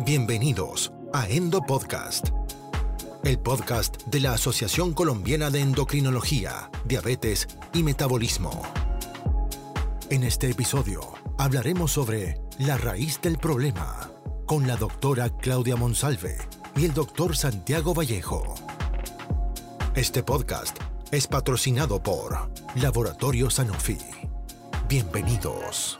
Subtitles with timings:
[0.00, 2.28] Bienvenidos a Endo Podcast,
[3.24, 8.62] el podcast de la Asociación Colombiana de Endocrinología, Diabetes y Metabolismo.
[10.08, 11.00] En este episodio
[11.36, 14.08] hablaremos sobre la raíz del problema
[14.46, 16.38] con la doctora Claudia Monsalve
[16.76, 18.54] y el doctor Santiago Vallejo.
[19.96, 20.78] Este podcast
[21.10, 23.98] es patrocinado por Laboratorio Sanofi.
[24.88, 25.98] Bienvenidos.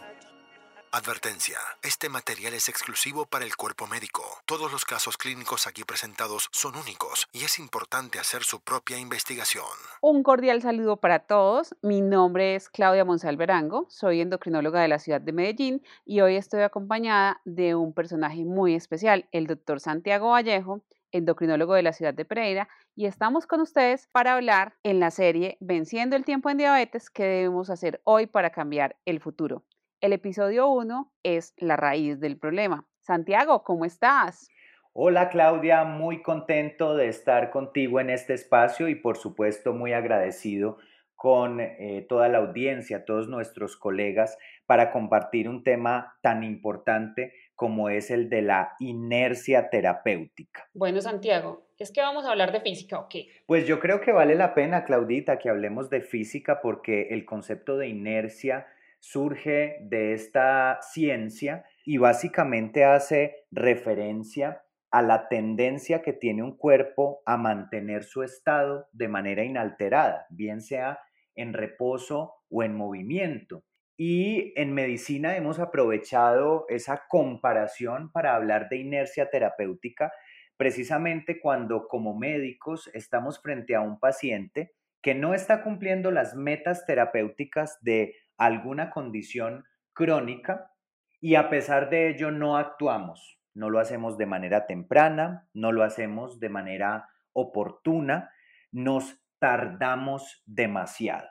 [0.98, 1.58] Advertencia.
[1.84, 4.24] Este material es exclusivo para el cuerpo médico.
[4.46, 9.62] Todos los casos clínicos aquí presentados son únicos y es importante hacer su propia investigación.
[10.00, 11.76] Un cordial saludo para todos.
[11.82, 16.62] Mi nombre es Claudia Monsalverango, soy endocrinóloga de la ciudad de Medellín y hoy estoy
[16.62, 22.24] acompañada de un personaje muy especial, el doctor Santiago Vallejo, endocrinólogo de la ciudad de
[22.24, 27.08] Pereira, y estamos con ustedes para hablar en la serie Venciendo el tiempo en diabetes,
[27.08, 29.62] qué debemos hacer hoy para cambiar el futuro.
[30.00, 32.86] El episodio 1 es la raíz del problema.
[33.00, 34.48] Santiago, ¿cómo estás?
[34.92, 40.78] Hola Claudia, muy contento de estar contigo en este espacio y por supuesto muy agradecido
[41.16, 47.88] con eh, toda la audiencia, todos nuestros colegas, para compartir un tema tan importante como
[47.88, 50.68] es el de la inercia terapéutica.
[50.74, 53.26] Bueno, Santiago, ¿es que vamos a hablar de física o qué?
[53.46, 57.76] Pues yo creo que vale la pena, Claudita, que hablemos de física porque el concepto
[57.76, 58.68] de inercia
[59.00, 67.22] surge de esta ciencia y básicamente hace referencia a la tendencia que tiene un cuerpo
[67.26, 70.98] a mantener su estado de manera inalterada, bien sea
[71.34, 73.64] en reposo o en movimiento.
[73.96, 80.12] Y en medicina hemos aprovechado esa comparación para hablar de inercia terapéutica,
[80.56, 86.86] precisamente cuando como médicos estamos frente a un paciente que no está cumpliendo las metas
[86.86, 90.72] terapéuticas de alguna condición crónica
[91.20, 95.82] y a pesar de ello no actuamos, no lo hacemos de manera temprana, no lo
[95.82, 98.30] hacemos de manera oportuna,
[98.70, 101.28] nos tardamos demasiado.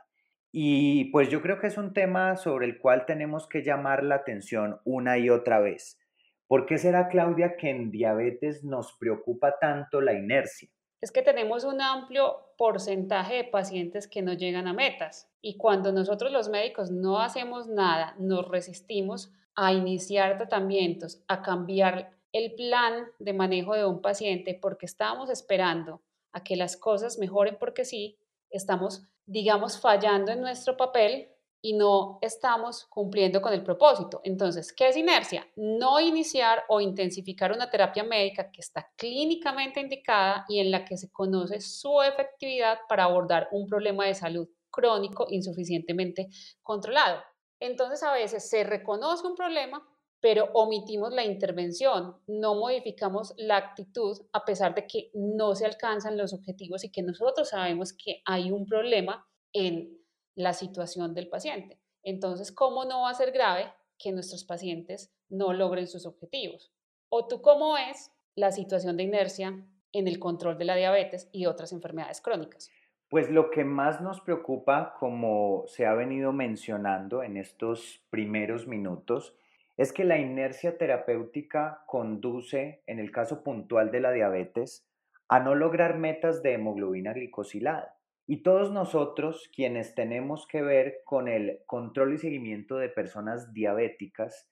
[0.51, 4.15] Y pues yo creo que es un tema sobre el cual tenemos que llamar la
[4.15, 5.99] atención una y otra vez.
[6.47, 10.69] ¿Por qué será, Claudia, que en diabetes nos preocupa tanto la inercia?
[11.01, 15.91] Es que tenemos un amplio porcentaje de pacientes que no llegan a metas y cuando
[15.91, 23.05] nosotros los médicos no hacemos nada, nos resistimos a iniciar tratamientos, a cambiar el plan
[23.19, 28.17] de manejo de un paciente porque estábamos esperando a que las cosas mejoren porque sí,
[28.49, 31.29] estamos, digamos, fallando en nuestro papel
[31.61, 34.21] y no estamos cumpliendo con el propósito.
[34.23, 35.47] Entonces, ¿qué es inercia?
[35.55, 40.97] No iniciar o intensificar una terapia médica que está clínicamente indicada y en la que
[40.97, 46.29] se conoce su efectividad para abordar un problema de salud crónico insuficientemente
[46.61, 47.21] controlado.
[47.59, 49.83] Entonces, a veces se reconoce un problema,
[50.19, 56.17] pero omitimos la intervención, no modificamos la actitud a pesar de que no se alcanzan
[56.17, 59.96] los objetivos y que nosotros sabemos que hay un problema en
[60.37, 61.79] la situación del paciente.
[62.03, 66.71] Entonces, ¿cómo no va a ser grave que nuestros pacientes no logren sus objetivos?
[67.09, 71.47] ¿O tú cómo ves la situación de inercia en el control de la diabetes y
[71.47, 72.69] otras enfermedades crónicas?
[73.09, 79.35] Pues lo que más nos preocupa, como se ha venido mencionando en estos primeros minutos,
[79.75, 84.87] es que la inercia terapéutica conduce, en el caso puntual de la diabetes,
[85.29, 87.96] a no lograr metas de hemoglobina glicosilada.
[88.29, 94.49] Y todos nosotros, quienes tenemos que ver con el control y seguimiento de personas diabéticas,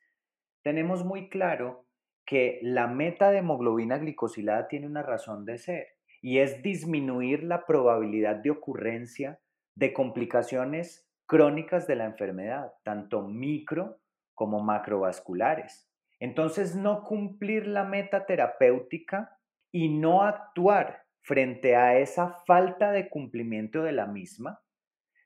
[0.63, 1.85] tenemos muy claro
[2.25, 5.87] que la meta de hemoglobina glicosilada tiene una razón de ser
[6.21, 9.41] y es disminuir la probabilidad de ocurrencia
[9.75, 13.99] de complicaciones crónicas de la enfermedad, tanto micro
[14.33, 15.89] como macrovasculares.
[16.19, 19.37] Entonces, no cumplir la meta terapéutica
[19.71, 24.61] y no actuar frente a esa falta de cumplimiento de la misma,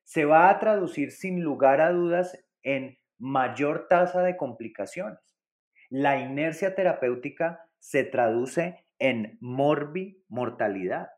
[0.06, 5.20] se va a traducir sin lugar a dudas en mayor tasa de complicaciones.
[5.90, 11.10] La inercia terapéutica se traduce en morbi mortalidad.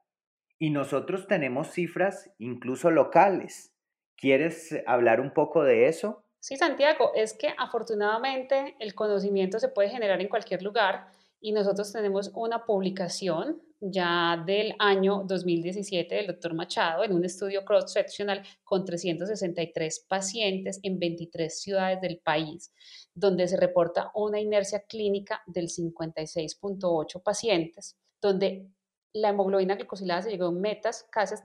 [0.58, 3.76] Y nosotros tenemos cifras incluso locales.
[4.18, 6.26] ¿Quieres hablar un poco de eso?
[6.40, 11.06] Sí, Santiago, es que afortunadamente el conocimiento se puede generar en cualquier lugar
[11.40, 17.66] y nosotros tenemos una publicación ya del año 2017 del doctor Machado en un estudio
[17.66, 22.72] cross-sectional con 363 pacientes en 23 ciudades del país,
[23.16, 28.70] donde se reporta una inercia clínica del 56.8 pacientes, donde
[29.14, 31.36] la hemoglobina glicosilada se llegó en metas casi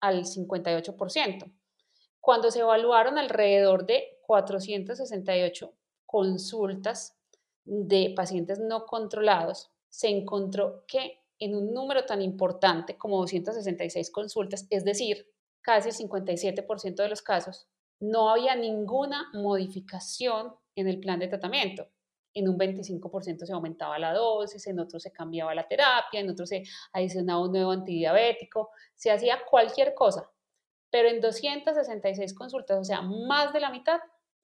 [0.00, 1.50] al 58%.
[2.20, 5.72] Cuando se evaluaron alrededor de 468
[6.04, 7.16] consultas
[7.64, 14.66] de pacientes no controlados, se encontró que en un número tan importante como 266 consultas,
[14.70, 15.26] es decir,
[15.60, 17.68] casi el 57% de los casos,
[18.00, 21.88] no había ninguna modificación en el plan de tratamiento.
[22.34, 26.50] En un 25% se aumentaba la dosis, en otros se cambiaba la terapia, en otros
[26.50, 30.30] se adicionaba un nuevo antidiabético, se hacía cualquier cosa.
[30.90, 34.00] Pero en 266 consultas, o sea, más de la mitad,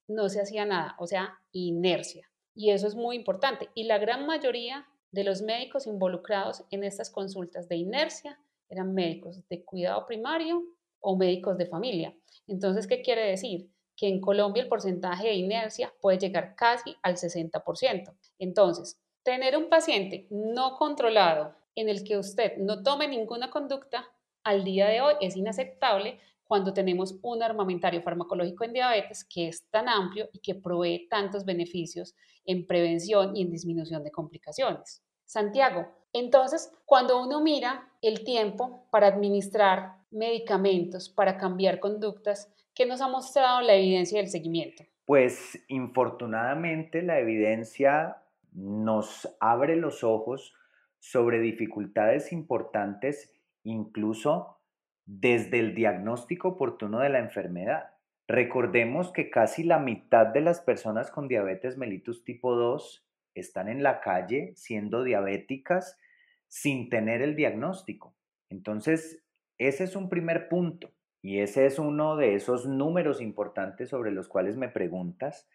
[0.08, 2.28] no se hacía nada, o sea, inercia.
[2.54, 3.68] Y eso es muy importante.
[3.74, 8.38] Y la gran mayoría de los médicos involucrados en estas consultas de inercia
[8.68, 10.64] eran médicos de cuidado primario
[11.00, 12.16] o médicos de familia.
[12.46, 13.68] Entonces, ¿qué quiere decir?
[13.94, 18.14] Que en Colombia el porcentaje de inercia puede llegar casi al 60%.
[18.38, 24.06] Entonces, tener un paciente no controlado en el que usted no tome ninguna conducta
[24.42, 26.18] al día de hoy es inaceptable
[26.52, 31.46] cuando tenemos un armamentario farmacológico en diabetes que es tan amplio y que provee tantos
[31.46, 32.14] beneficios
[32.44, 35.02] en prevención y en disminución de complicaciones.
[35.24, 43.00] Santiago, entonces, cuando uno mira el tiempo para administrar medicamentos, para cambiar conductas, ¿qué nos
[43.00, 44.84] ha mostrado la evidencia del seguimiento?
[45.06, 48.18] Pues infortunadamente la evidencia
[48.52, 50.52] nos abre los ojos
[50.98, 53.32] sobre dificultades importantes
[53.64, 54.58] incluso
[55.06, 57.90] desde el diagnóstico oportuno de la enfermedad.
[58.28, 63.82] Recordemos que casi la mitad de las personas con diabetes mellitus tipo 2 están en
[63.82, 65.98] la calle siendo diabéticas
[66.46, 68.14] sin tener el diagnóstico.
[68.48, 69.22] Entonces,
[69.58, 74.28] ese es un primer punto y ese es uno de esos números importantes sobre los
[74.28, 75.48] cuales me preguntas.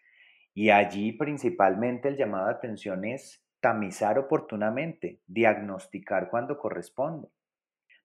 [0.54, 7.28] Y allí principalmente el llamado de atención es tamizar oportunamente, diagnosticar cuando corresponde.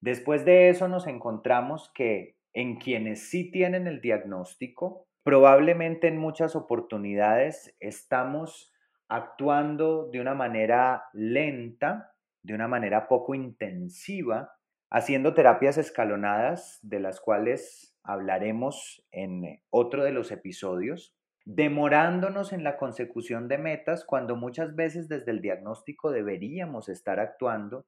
[0.03, 6.57] Después de eso nos encontramos que en quienes sí tienen el diagnóstico, probablemente en muchas
[6.57, 8.73] oportunidades estamos
[9.07, 12.11] actuando de una manera lenta,
[12.41, 14.51] de una manera poco intensiva,
[14.89, 21.15] haciendo terapias escalonadas, de las cuales hablaremos en otro de los episodios,
[21.45, 27.85] demorándonos en la consecución de metas cuando muchas veces desde el diagnóstico deberíamos estar actuando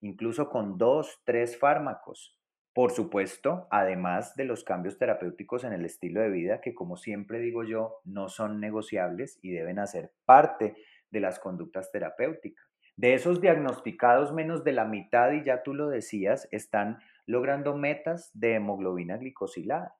[0.00, 2.36] incluso con dos, tres fármacos.
[2.72, 7.40] Por supuesto, además de los cambios terapéuticos en el estilo de vida, que como siempre
[7.40, 10.76] digo yo, no son negociables y deben hacer parte
[11.10, 12.64] de las conductas terapéuticas.
[12.96, 18.30] De esos diagnosticados, menos de la mitad, y ya tú lo decías, están logrando metas
[18.34, 19.96] de hemoglobina glicosilada.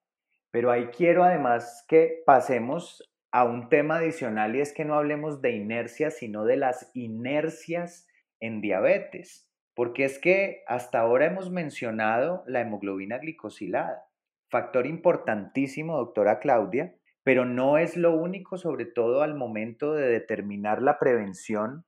[0.50, 5.40] Pero ahí quiero además que pasemos a un tema adicional y es que no hablemos
[5.40, 8.08] de inercia, sino de las inercias
[8.40, 9.49] en diabetes.
[9.80, 14.04] Porque es que hasta ahora hemos mencionado la hemoglobina glicosilada,
[14.50, 20.82] factor importantísimo, doctora Claudia, pero no es lo único, sobre todo al momento de determinar
[20.82, 21.86] la prevención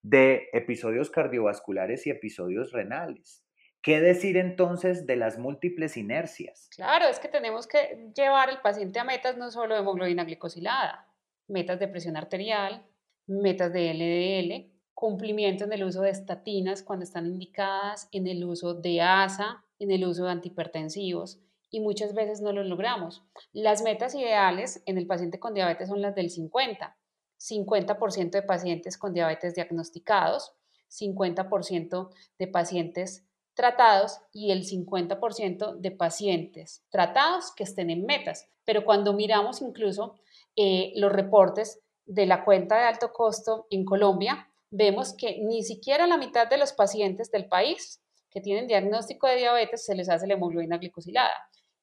[0.00, 3.44] de episodios cardiovasculares y episodios renales.
[3.82, 6.70] ¿Qué decir entonces de las múltiples inercias?
[6.74, 11.06] Claro, es que tenemos que llevar al paciente a metas no solo de hemoglobina glicosilada,
[11.48, 12.86] metas de presión arterial,
[13.26, 18.72] metas de LDL, cumplimiento en el uso de estatinas cuando están indicadas, en el uso
[18.72, 21.38] de ASA, en el uso de antihipertensivos
[21.70, 23.22] y muchas veces no lo logramos.
[23.52, 26.96] Las metas ideales en el paciente con diabetes son las del 50.
[27.38, 30.54] 50% de pacientes con diabetes diagnosticados,
[30.88, 38.48] 50% de pacientes tratados y el 50% de pacientes tratados que estén en metas.
[38.64, 40.14] Pero cuando miramos incluso
[40.56, 46.06] eh, los reportes de la cuenta de alto costo en Colombia, vemos que ni siquiera
[46.06, 50.26] la mitad de los pacientes del país que tienen diagnóstico de diabetes se les hace
[50.26, 51.34] la hemoglobina glicosilada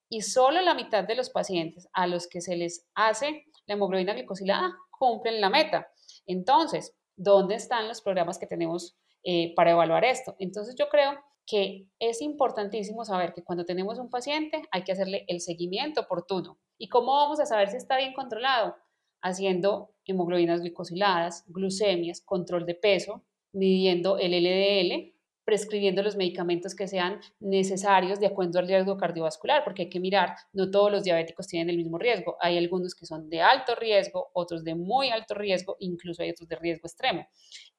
[0.09, 4.13] y solo la mitad de los pacientes a los que se les hace la hemoglobina
[4.13, 5.87] glicosilada cumplen la meta.
[6.27, 10.35] Entonces, ¿dónde están los programas que tenemos eh, para evaluar esto?
[10.37, 15.25] Entonces, yo creo que es importantísimo saber que cuando tenemos un paciente hay que hacerle
[15.27, 16.59] el seguimiento oportuno.
[16.77, 18.75] ¿Y cómo vamos a saber si está bien controlado?
[19.23, 25.13] Haciendo hemoglobinas glicosiladas, glucemias, control de peso, midiendo el LDL,
[25.45, 30.35] prescribiendo los medicamentos que sean necesarios de acuerdo al riesgo cardiovascular, porque hay que mirar,
[30.53, 32.37] no todos los diabéticos tienen el mismo riesgo.
[32.39, 36.47] Hay algunos que son de alto riesgo, otros de muy alto riesgo, incluso hay otros
[36.47, 37.27] de riesgo extremo.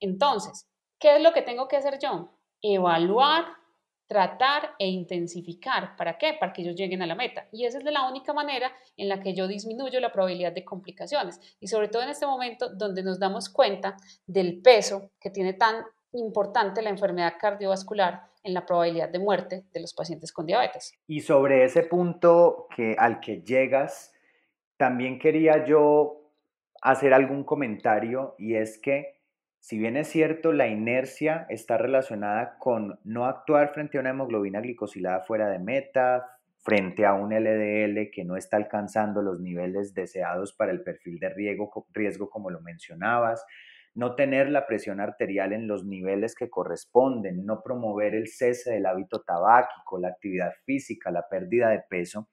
[0.00, 2.38] Entonces, ¿qué es lo que tengo que hacer yo?
[2.60, 3.46] Evaluar
[4.06, 5.96] tratar e intensificar.
[5.96, 6.34] ¿Para qué?
[6.38, 7.46] Para que ellos lleguen a la meta.
[7.52, 11.40] Y esa es la única manera en la que yo disminuyo la probabilidad de complicaciones.
[11.60, 13.96] Y sobre todo en este momento donde nos damos cuenta
[14.26, 19.80] del peso que tiene tan importante la enfermedad cardiovascular en la probabilidad de muerte de
[19.80, 20.92] los pacientes con diabetes.
[21.06, 24.12] Y sobre ese punto que, al que llegas,
[24.76, 26.20] también quería yo
[26.82, 29.13] hacer algún comentario y es que
[29.66, 34.60] Si bien es cierto, la inercia está relacionada con no actuar frente a una hemoglobina
[34.60, 36.26] glicosilada fuera de meta,
[36.58, 41.30] frente a un LDL que no está alcanzando los niveles deseados para el perfil de
[41.30, 43.42] riesgo, riesgo como lo mencionabas,
[43.94, 48.84] no tener la presión arterial en los niveles que corresponden, no promover el cese del
[48.84, 52.28] hábito tabáquico, la actividad física, la pérdida de peso.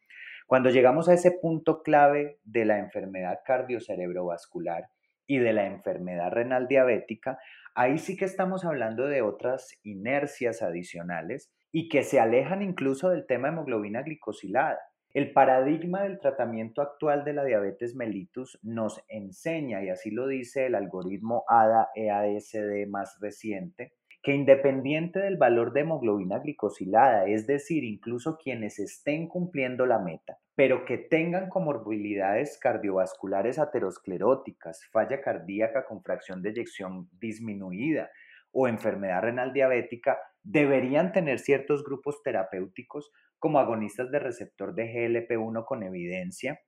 [0.47, 4.89] Cuando llegamos a ese punto clave de la enfermedad cardiocerebrovascular
[5.31, 7.39] y de la enfermedad renal diabética,
[7.73, 13.25] ahí sí que estamos hablando de otras inercias adicionales y que se alejan incluso del
[13.25, 14.77] tema hemoglobina glicosilada.
[15.13, 20.65] El paradigma del tratamiento actual de la diabetes mellitus nos enseña, y así lo dice
[20.65, 28.38] el algoritmo ADA-EASD más reciente, que independiente del valor de hemoglobina glicosilada, es decir, incluso
[28.38, 36.44] quienes estén cumpliendo la meta, pero que tengan comorbilidades cardiovasculares ateroscleróticas, falla cardíaca con fracción
[36.44, 38.12] de eyección disminuida
[38.51, 45.66] o enfermedad renal diabética, deberían tener ciertos grupos terapéuticos como agonistas de receptor de GLP-1
[45.66, 46.62] con evidencia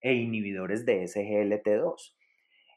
[0.00, 2.14] e inhibidores de SGLT2.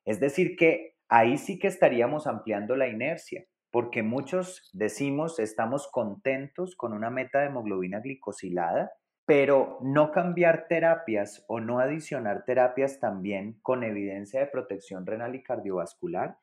[0.05, 6.75] Es decir, que ahí sí que estaríamos ampliando la inercia, porque muchos decimos estamos contentos
[6.75, 8.91] con una meta de hemoglobina glicosilada,
[9.25, 15.43] pero no cambiar terapias o no adicionar terapias también con evidencia de protección renal y
[15.43, 16.37] cardiovascular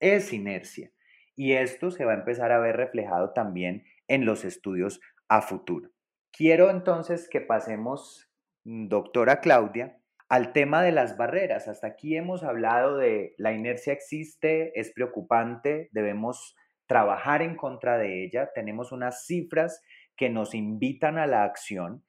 [0.00, 0.90] es inercia.
[1.36, 5.90] Y esto se va a empezar a ver reflejado también en los estudios a futuro.
[6.32, 8.30] Quiero entonces que pasemos,
[8.64, 9.98] mm, doctora Claudia,
[10.28, 11.68] al tema de las barreras.
[11.68, 16.56] Hasta aquí hemos hablado de la inercia existe, es preocupante, debemos
[16.92, 19.80] trabajar en contra de ella, tenemos unas cifras
[20.14, 22.04] que nos invitan a la acción,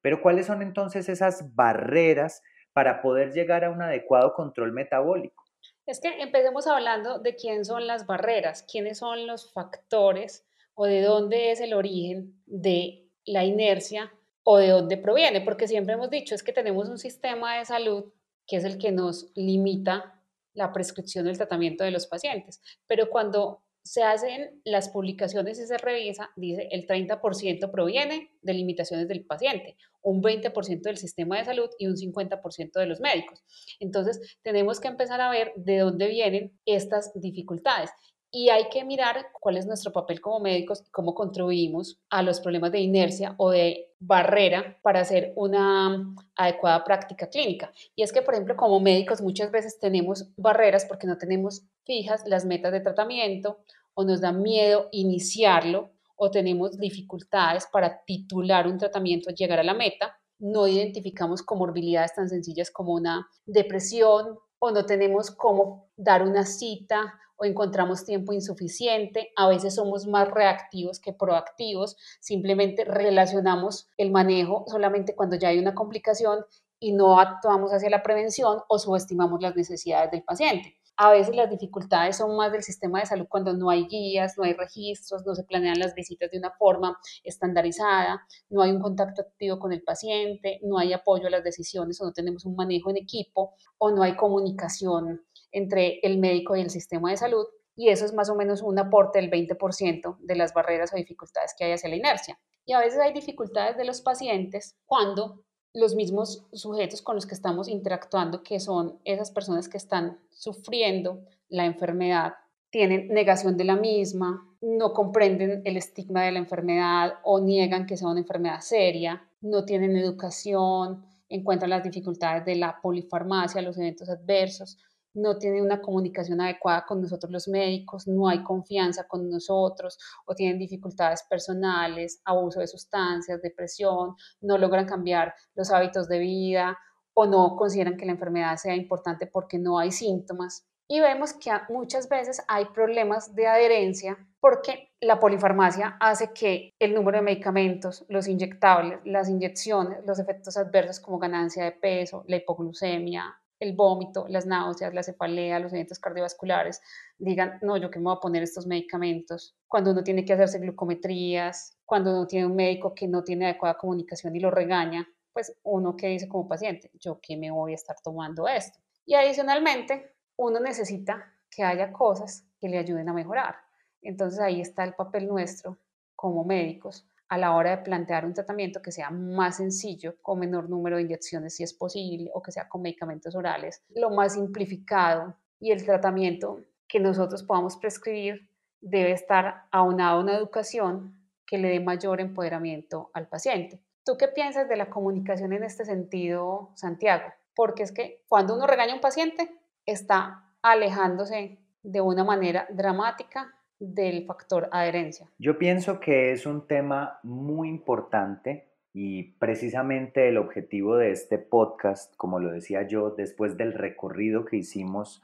[0.00, 2.40] pero ¿cuáles son entonces esas barreras
[2.72, 5.42] para poder llegar a un adecuado control metabólico?
[5.86, 11.02] Es que empecemos hablando de quién son las barreras, quiénes son los factores o de
[11.02, 14.12] dónde es el origen de la inercia
[14.44, 18.12] o de dónde proviene, porque siempre hemos dicho es que tenemos un sistema de salud
[18.46, 20.22] que es el que nos limita
[20.54, 25.78] la prescripción del tratamiento de los pacientes, pero cuando se hacen las publicaciones y se
[25.78, 31.70] revisa, dice el 30% proviene de limitaciones del paciente, un 20% del sistema de salud
[31.78, 33.42] y un 50% de los médicos.
[33.80, 37.90] Entonces, tenemos que empezar a ver de dónde vienen estas dificultades
[38.30, 42.40] y hay que mirar cuál es nuestro papel como médicos y cómo contribuimos a los
[42.40, 47.72] problemas de inercia o de barrera para hacer una adecuada práctica clínica.
[47.96, 52.22] Y es que, por ejemplo, como médicos muchas veces tenemos barreras porque no tenemos fijas
[52.26, 53.60] las metas de tratamiento
[53.98, 59.74] o nos da miedo iniciarlo o tenemos dificultades para titular un tratamiento, llegar a la
[59.74, 66.46] meta, no identificamos comorbilidades tan sencillas como una depresión o no tenemos cómo dar una
[66.46, 74.12] cita o encontramos tiempo insuficiente, a veces somos más reactivos que proactivos, simplemente relacionamos el
[74.12, 76.44] manejo solamente cuando ya hay una complicación
[76.78, 80.78] y no actuamos hacia la prevención o subestimamos las necesidades del paciente.
[81.00, 84.42] A veces las dificultades son más del sistema de salud cuando no hay guías, no
[84.42, 89.22] hay registros, no se planean las visitas de una forma estandarizada, no hay un contacto
[89.22, 92.90] activo con el paciente, no hay apoyo a las decisiones o no tenemos un manejo
[92.90, 97.90] en equipo o no hay comunicación entre el médico y el sistema de salud y
[97.90, 101.64] eso es más o menos un aporte del 20% de las barreras o dificultades que
[101.64, 102.40] hay hacia la inercia.
[102.64, 105.44] Y a veces hay dificultades de los pacientes cuando
[105.74, 111.20] los mismos sujetos con los que estamos interactuando, que son esas personas que están sufriendo
[111.48, 112.34] la enfermedad,
[112.70, 117.96] tienen negación de la misma, no comprenden el estigma de la enfermedad o niegan que
[117.96, 124.08] sea una enfermedad seria, no tienen educación, encuentran las dificultades de la polifarmacia, los eventos
[124.08, 124.78] adversos,
[125.14, 130.34] no tienen una comunicación adecuada con nosotros los médicos, no hay confianza con nosotros o
[130.34, 136.78] tienen dificultades personales, abuso de sustancias, depresión, no logran cambiar los hábitos de vida
[137.14, 140.66] o no consideran que la enfermedad sea importante porque no hay síntomas.
[140.90, 146.94] Y vemos que muchas veces hay problemas de adherencia porque la polifarmacia hace que el
[146.94, 152.36] número de medicamentos, los inyectables, las inyecciones, los efectos adversos como ganancia de peso, la
[152.36, 156.80] hipoglucemia, el vómito, las náuseas, la cefalea, los eventos cardiovasculares,
[157.18, 160.58] digan, no, yo que me voy a poner estos medicamentos, cuando uno tiene que hacerse
[160.58, 165.56] glucometrías, cuando uno tiene un médico que no tiene adecuada comunicación y lo regaña, pues
[165.62, 168.78] uno que dice como paciente, yo que me voy a estar tomando esto.
[169.06, 173.56] Y adicionalmente, uno necesita que haya cosas que le ayuden a mejorar.
[174.02, 175.78] Entonces ahí está el papel nuestro
[176.14, 180.70] como médicos a la hora de plantear un tratamiento que sea más sencillo, con menor
[180.70, 185.36] número de inyecciones si es posible, o que sea con medicamentos orales, lo más simplificado
[185.60, 188.48] y el tratamiento que nosotros podamos prescribir
[188.80, 193.82] debe estar aunado a una educación que le dé mayor empoderamiento al paciente.
[194.04, 197.24] ¿Tú qué piensas de la comunicación en este sentido, Santiago?
[197.54, 199.50] Porque es que cuando uno regaña a un paciente,
[199.84, 205.28] está alejándose de una manera dramática del factor adherencia.
[205.38, 212.14] Yo pienso que es un tema muy importante y precisamente el objetivo de este podcast,
[212.16, 215.22] como lo decía yo, después del recorrido que hicimos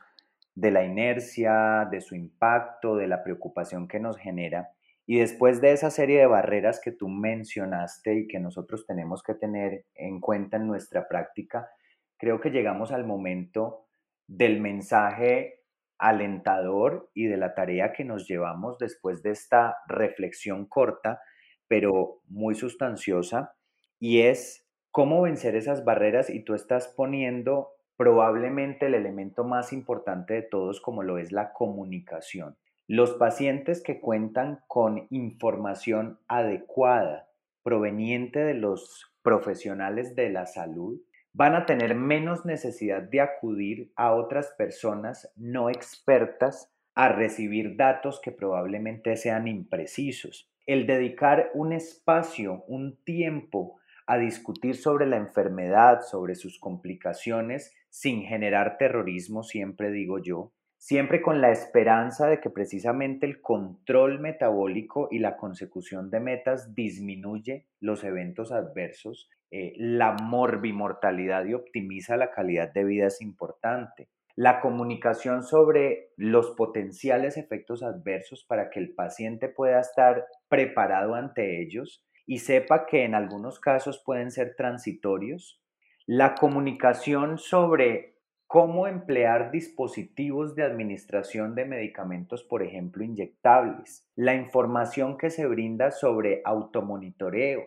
[0.54, 4.70] de la inercia, de su impacto, de la preocupación que nos genera,
[5.06, 9.34] y después de esa serie de barreras que tú mencionaste y que nosotros tenemos que
[9.34, 11.68] tener en cuenta en nuestra práctica,
[12.16, 13.87] creo que llegamos al momento
[14.26, 15.63] del mensaje
[16.04, 21.23] alentador y de la tarea que nos llevamos después de esta reflexión corta,
[21.66, 23.54] pero muy sustanciosa,
[23.99, 30.34] y es cómo vencer esas barreras y tú estás poniendo probablemente el elemento más importante
[30.34, 32.58] de todos como lo es la comunicación.
[32.87, 37.30] Los pacientes que cuentan con información adecuada
[37.62, 41.00] proveniente de los profesionales de la salud
[41.35, 48.21] van a tener menos necesidad de acudir a otras personas no expertas a recibir datos
[48.23, 50.49] que probablemente sean imprecisos.
[50.64, 58.23] El dedicar un espacio, un tiempo a discutir sobre la enfermedad, sobre sus complicaciones, sin
[58.23, 60.53] generar terrorismo, siempre digo yo,
[60.85, 66.75] siempre con la esperanza de que precisamente el control metabólico y la consecución de metas
[66.75, 74.11] disminuye los eventos adversos, eh, la morbimortalidad y optimiza la calidad de vida es importante.
[74.37, 81.62] La comunicación sobre los potenciales efectos adversos para que el paciente pueda estar preparado ante
[81.62, 85.62] ellos y sepa que en algunos casos pueden ser transitorios.
[86.05, 88.13] La comunicación sobre
[88.54, 95.90] cómo emplear dispositivos de administración de medicamentos, por ejemplo, inyectables, la información que se brinda
[95.90, 97.64] sobre automonitoreo,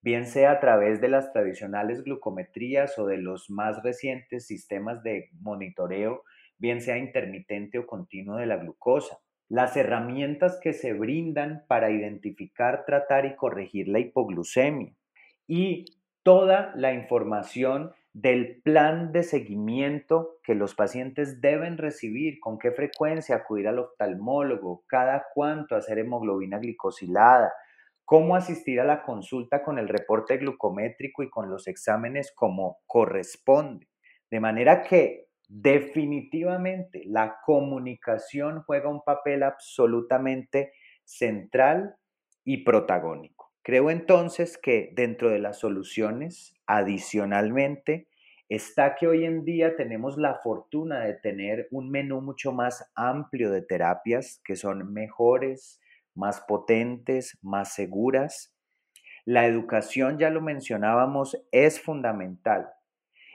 [0.00, 5.28] bien sea a través de las tradicionales glucometrías o de los más recientes sistemas de
[5.40, 6.22] monitoreo,
[6.56, 9.18] bien sea intermitente o continuo de la glucosa,
[9.50, 14.94] las herramientas que se brindan para identificar, tratar y corregir la hipoglucemia.
[15.46, 15.84] Y
[16.22, 23.36] toda la información del plan de seguimiento que los pacientes deben recibir, con qué frecuencia
[23.36, 27.52] acudir al oftalmólogo, cada cuánto hacer hemoglobina glicosilada,
[28.04, 33.86] cómo asistir a la consulta con el reporte glucométrico y con los exámenes como corresponde.
[34.28, 40.72] De manera que definitivamente la comunicación juega un papel absolutamente
[41.04, 41.96] central
[42.44, 43.39] y protagónico.
[43.62, 48.08] Creo entonces que dentro de las soluciones, adicionalmente,
[48.48, 53.50] está que hoy en día tenemos la fortuna de tener un menú mucho más amplio
[53.50, 55.80] de terapias que son mejores,
[56.14, 58.54] más potentes, más seguras.
[59.24, 62.68] La educación, ya lo mencionábamos, es fundamental.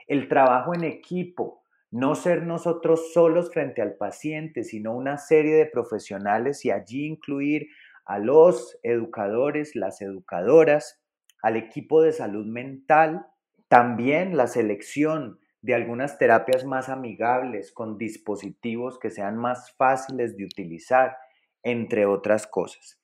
[0.06, 5.66] El trabajo en equipo, no ser nosotros solos frente al paciente, sino una serie de
[5.66, 7.68] profesionales y allí incluir
[8.06, 11.02] a los educadores, las educadoras,
[11.42, 13.26] al equipo de salud mental,
[13.68, 20.44] también la selección de algunas terapias más amigables con dispositivos que sean más fáciles de
[20.44, 21.16] utilizar,
[21.64, 23.02] entre otras cosas.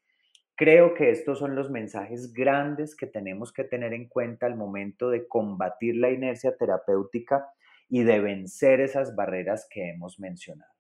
[0.54, 5.10] Creo que estos son los mensajes grandes que tenemos que tener en cuenta al momento
[5.10, 7.48] de combatir la inercia terapéutica
[7.88, 10.72] y de vencer esas barreras que hemos mencionado.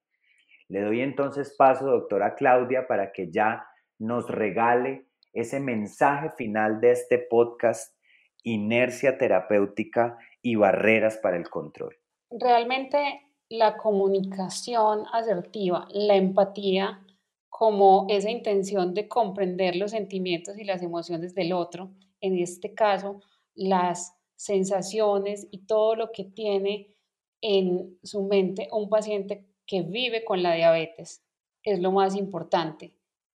[0.68, 3.66] Le doy entonces paso, doctora Claudia, para que ya
[3.98, 7.96] nos regale ese mensaje final de este podcast,
[8.42, 11.96] inercia terapéutica y barreras para el control.
[12.30, 17.04] Realmente la comunicación asertiva, la empatía,
[17.48, 23.20] como esa intención de comprender los sentimientos y las emociones del otro, en este caso,
[23.54, 26.96] las sensaciones y todo lo que tiene
[27.40, 31.24] en su mente un paciente que vive con la diabetes,
[31.62, 32.94] es lo más importante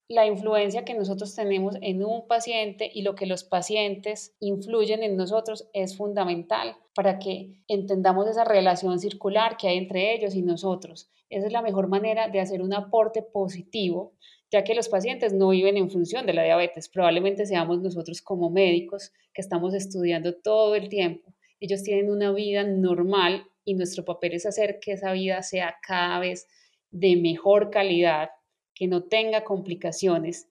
[0.09, 5.17] la influencia que nosotros tenemos en un paciente y lo que los pacientes influyen en
[5.17, 11.11] nosotros es fundamental para que entendamos esa relación circular que hay entre ellos y nosotros.
[11.31, 14.13] Esa es la mejor manera de hacer un aporte positivo,
[14.51, 16.89] ya que los pacientes no viven en función de la diabetes.
[16.89, 21.33] Probablemente seamos nosotros como médicos que estamos estudiando todo el tiempo.
[21.61, 26.19] Ellos tienen una vida normal y nuestro papel es hacer que esa vida sea cada
[26.19, 26.47] vez
[26.91, 28.31] de mejor calidad
[28.75, 30.49] que no tenga complicaciones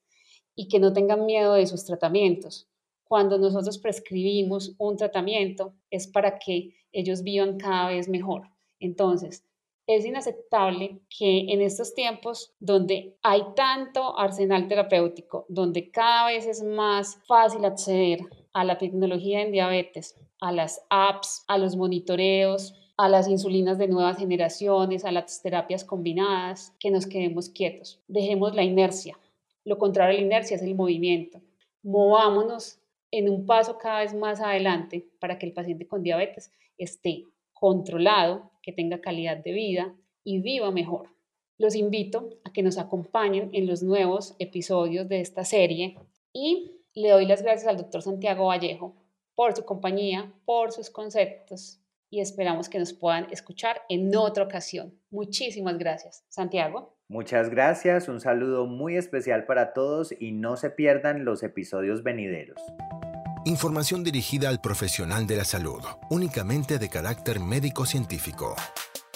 [0.55, 2.67] y que no tengan miedo de sus tratamientos.
[3.03, 8.49] Cuando nosotros prescribimos un tratamiento es para que ellos vivan cada vez mejor.
[8.79, 9.43] Entonces,
[9.85, 16.63] Es inaceptable que en estos tiempos donde hay tanto arsenal terapéutico, donde cada vez es
[16.63, 18.21] más fácil acceder
[18.53, 23.87] a la tecnología en diabetes, a las apps, a los monitoreos, a las insulinas de
[23.87, 27.99] nuevas generaciones, a las terapias combinadas, que nos quedemos quietos.
[28.07, 29.17] Dejemos la inercia.
[29.65, 31.41] Lo contrario a la inercia es el movimiento.
[31.81, 32.79] Movámonos
[33.11, 38.51] en un paso cada vez más adelante para que el paciente con diabetes esté controlado,
[38.61, 41.09] que tenga calidad de vida y viva mejor.
[41.57, 45.97] Los invito a que nos acompañen en los nuevos episodios de esta serie
[46.31, 48.95] y le doy las gracias al doctor Santiago Vallejo
[49.35, 51.82] por su compañía, por sus conceptos
[52.13, 54.93] y esperamos que nos puedan escuchar en otra ocasión.
[55.09, 56.23] Muchísimas gracias.
[56.29, 56.95] Santiago.
[57.07, 62.61] Muchas gracias, un saludo muy especial para todos y no se pierdan los episodios venideros.
[63.45, 68.55] Información dirigida al profesional de la salud, únicamente de carácter médico-científico.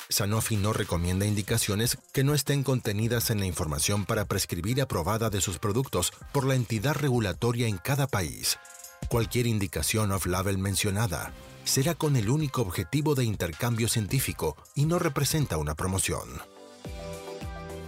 [0.10, 5.42] Sanofi no recomienda indicaciones que no estén contenidas en la información para prescribir aprobada de
[5.42, 8.58] sus productos por la entidad regulatoria en cada país.
[9.08, 11.32] Cualquier indicación off-label mencionada
[11.68, 16.30] será con el único objetivo de intercambio científico y no representa una promoción.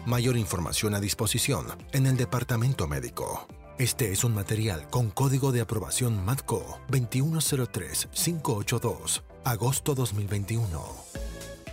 [0.06, 3.48] Mayor información a disposición en el Departamento Médico.
[3.78, 10.84] Este es un material con código de aprobación MATCO 2103582, agosto 2021.